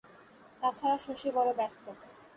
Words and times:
তা 0.61 0.69
ছাড়া 0.71 0.97
শশী 0.97 1.29
বড় 1.31 1.49
ব্যস্ত। 1.53 1.85